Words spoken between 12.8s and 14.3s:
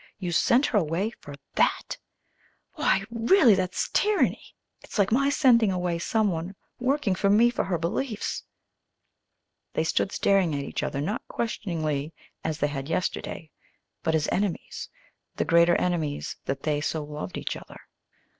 yesterday, but as